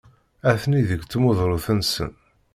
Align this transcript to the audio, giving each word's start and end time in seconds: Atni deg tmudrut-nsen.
Atni 0.49 0.81
deg 0.89 1.01
tmudrut-nsen. 1.05 2.11